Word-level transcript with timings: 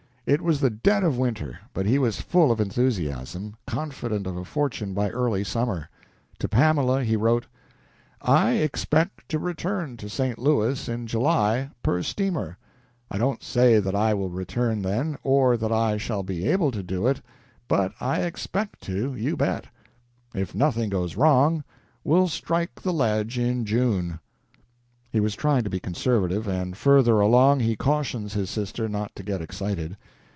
It 0.27 0.41
was 0.41 0.61
the 0.61 0.69
dead 0.69 1.03
of 1.03 1.17
winter, 1.17 1.59
but 1.73 1.85
he 1.85 1.99
was 1.99 2.21
full 2.21 2.51
of 2.53 2.61
enthusiasm, 2.61 3.57
confident 3.67 4.25
of 4.25 4.37
a 4.37 4.45
fortune 4.45 4.93
by 4.93 5.09
early 5.09 5.43
summer. 5.43 5.89
To 6.39 6.47
Pamela 6.47 7.03
he 7.03 7.17
wrote: 7.17 7.47
"I 8.21 8.51
expect 8.53 9.27
to 9.29 9.39
return 9.39 9.97
to 9.97 10.07
St. 10.07 10.37
Louis 10.39 10.87
in 10.87 11.05
July 11.05 11.71
per 11.83 12.01
steamer. 12.01 12.57
I 13.09 13.17
don't 13.17 13.43
say 13.43 13.79
that 13.79 13.95
I 13.95 14.13
will 14.13 14.29
return 14.29 14.83
then, 14.83 15.17
or 15.21 15.57
that 15.57 15.71
I 15.71 15.97
shall 15.97 16.23
be 16.23 16.47
able 16.47 16.71
to 16.71 16.83
do 16.83 17.07
it 17.07 17.19
but 17.67 17.91
I 17.99 18.21
expect 18.21 18.79
to 18.83 19.13
you 19.15 19.35
bet.... 19.35 19.65
If 20.33 20.55
nothing 20.55 20.89
goes 20.91 21.17
wrong, 21.17 21.61
we'll 22.05 22.29
strike 22.29 22.75
the 22.81 22.93
ledge 22.93 23.37
in 23.37 23.65
June." 23.65 24.19
He 25.11 25.19
was 25.19 25.35
trying 25.35 25.63
to 25.65 25.69
be 25.69 25.81
conservative, 25.81 26.47
and 26.47 26.77
further 26.77 27.19
along 27.19 27.59
he 27.59 27.75
cautions 27.75 28.33
his 28.33 28.49
sister 28.49 28.87
not 28.87 29.13
to 29.17 29.23
get 29.23 29.41
excited. 29.41 29.97